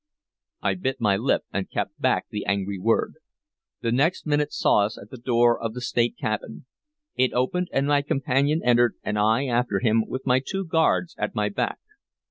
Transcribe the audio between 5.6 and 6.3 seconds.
of the state